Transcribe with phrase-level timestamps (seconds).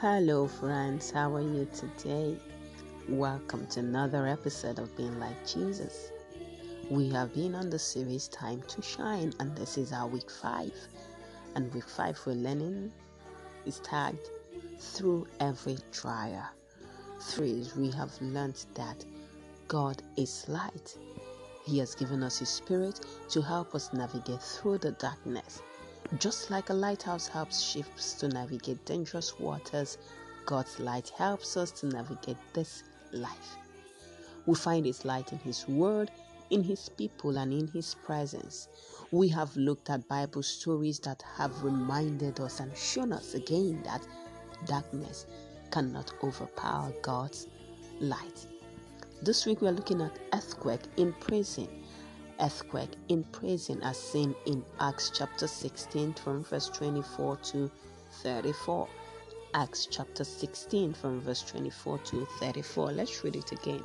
[0.00, 1.10] Hello, friends.
[1.10, 2.36] How are you today?
[3.08, 6.12] Welcome to another episode of Being Like Jesus.
[6.88, 10.72] We have been on the series Time to Shine, and this is our week five.
[11.56, 12.92] And week five, we're learning
[13.66, 14.30] is tagged
[14.78, 16.46] Through Every Trial.
[17.20, 19.04] Three is we have learned that
[19.66, 20.96] God is light.
[21.64, 25.60] He has given us His Spirit to help us navigate through the darkness.
[26.16, 29.98] Just like a lighthouse helps ships to navigate dangerous waters,
[30.46, 33.56] God's light helps us to navigate this life.
[34.46, 36.10] We find His light in His Word,
[36.48, 38.68] in His people, and in His presence.
[39.10, 44.06] We have looked at Bible stories that have reminded us and shown us again that
[44.64, 45.26] darkness
[45.70, 47.48] cannot overpower God's
[48.00, 48.46] light.
[49.20, 51.68] This week we are looking at earthquake in prison
[52.40, 57.70] earthquake in prison as seen in Acts chapter 16 from verse 24 to
[58.22, 58.88] 34.
[59.54, 62.92] Acts chapter 16 from verse 24 to 34.
[62.92, 63.82] Let's read it again.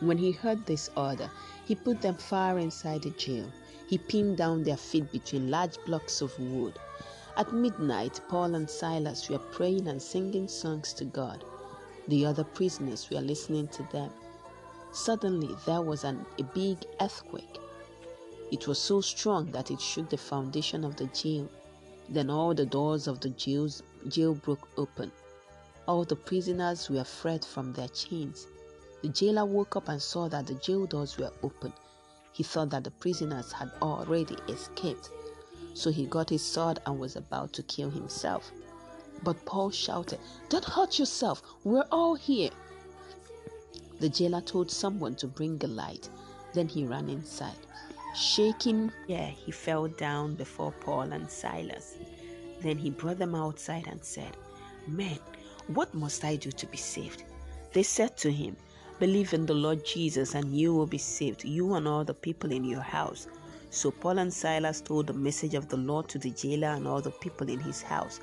[0.00, 1.30] When he heard this order,
[1.64, 3.50] he put them far inside the jail.
[3.88, 6.78] He pinned down their feet between large blocks of wood.
[7.36, 11.44] At midnight, Paul and Silas were praying and singing songs to God.
[12.08, 14.10] The other prisoners were listening to them.
[14.92, 17.60] Suddenly, there was an, a big earthquake.
[18.50, 21.48] It was so strong that it shook the foundation of the jail.
[22.08, 25.12] Then all the doors of the jails, jail broke open.
[25.86, 28.46] All the prisoners were freed from their chains.
[29.02, 31.72] The jailer woke up and saw that the jail doors were open.
[32.32, 35.10] He thought that the prisoners had already escaped.
[35.74, 38.50] So he got his sword and was about to kill himself.
[39.22, 42.50] But Paul shouted, Don't hurt yourself, we're all here.
[44.00, 46.08] The jailer told someone to bring a light.
[46.52, 47.56] Then he ran inside.
[48.14, 51.96] Shaking, yeah, he fell down before Paul and Silas.
[52.60, 54.36] Then he brought them outside and said,
[54.86, 55.18] Men,
[55.68, 57.24] what must I do to be saved?
[57.72, 58.56] They said to him,
[58.98, 62.50] Believe in the Lord Jesus and you will be saved, you and all the people
[62.50, 63.28] in your house.
[63.70, 67.00] So Paul and Silas told the message of the Lord to the jailer and all
[67.00, 68.18] the people in his house.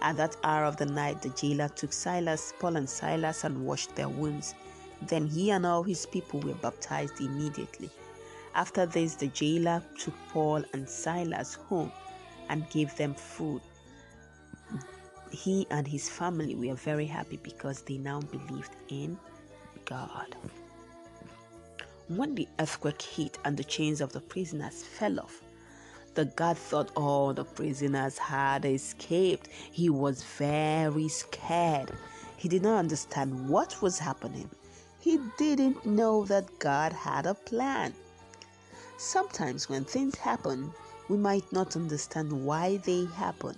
[0.00, 3.94] At that hour of the night, the jailer took Silas, Paul, and Silas and washed
[3.94, 4.54] their wounds.
[5.02, 7.90] Then he and all his people were baptized immediately.
[8.54, 11.92] After this, the jailer took Paul and Silas home
[12.48, 13.62] and gave them food.
[15.30, 19.18] He and his family were very happy because they now believed in
[19.84, 20.34] God.
[22.08, 25.42] When the earthquake hit and the chains of the prisoners fell off,
[26.14, 29.48] the guard thought all the prisoners had escaped.
[29.70, 31.92] He was very scared.
[32.36, 34.50] He did not understand what was happening.
[35.00, 37.94] He didn't know that God had a plan.
[38.96, 40.72] Sometimes when things happen,
[41.08, 43.56] we might not understand why they happen,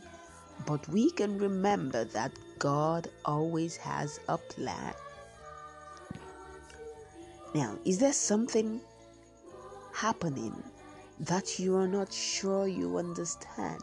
[0.66, 4.92] but we can remember that God always has a plan.
[7.54, 8.80] Now, is there something
[9.94, 10.62] happening
[11.20, 13.82] that you are not sure you understand?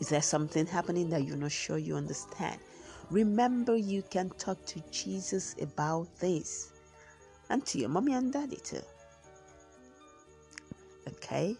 [0.00, 2.58] Is there something happening that you're not sure you understand?
[3.10, 6.72] Remember, you can talk to Jesus about this
[7.50, 8.82] and to your mommy and daddy too.
[11.08, 11.56] Okay?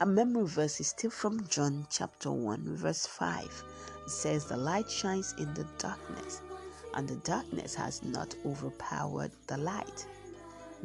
[0.00, 3.64] A memory verse is still from John chapter 1, verse 5.
[4.06, 6.40] It says, The light shines in the darkness,
[6.94, 10.06] and the darkness has not overpowered the light.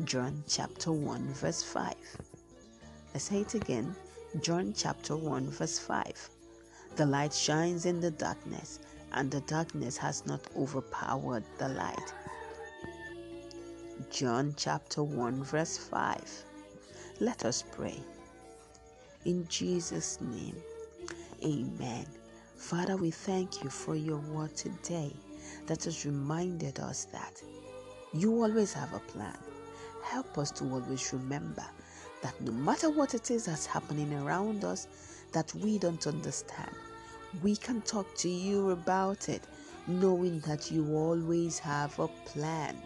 [0.03, 1.93] John chapter 1, verse 5.
[3.13, 3.95] Let's say it again.
[4.41, 6.29] John chapter 1, verse 5.
[6.97, 8.79] The light shines in the darkness,
[9.13, 12.13] and the darkness has not overpowered the light.
[14.09, 16.43] John chapter 1, verse 5.
[17.19, 17.99] Let us pray.
[19.25, 20.55] In Jesus' name,
[21.43, 22.05] amen.
[22.55, 25.13] Father, we thank you for your word today
[25.67, 27.41] that has reminded us that
[28.13, 29.37] you always have a plan.
[30.03, 31.65] Help us to always remember
[32.21, 34.87] that no matter what it is that's happening around us
[35.31, 36.71] that we don't understand,
[37.41, 39.43] we can talk to you about it,
[39.87, 42.77] knowing that you always have a plan.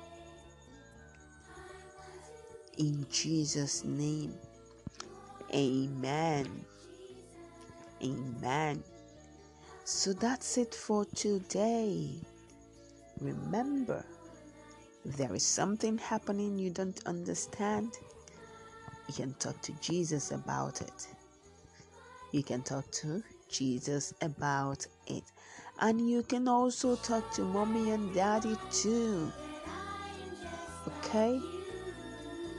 [2.77, 4.33] In Jesus' name,
[5.53, 6.65] amen.
[8.01, 8.83] Amen.
[9.83, 12.11] So that's it for today.
[13.19, 14.05] Remember,
[15.03, 17.91] there is something happening you don't understand.
[19.07, 21.07] You can talk to Jesus about it.
[22.31, 25.23] You can talk to Jesus about it.
[25.81, 29.31] And you can also talk to mommy and daddy too.
[30.87, 31.41] Okay?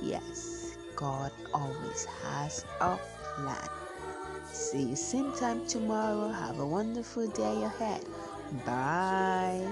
[0.03, 2.99] Yes, God always has a
[3.37, 3.69] plan.
[4.53, 6.29] See you same time tomorrow.
[6.29, 8.05] Have a wonderful day ahead.
[8.67, 9.67] Bye.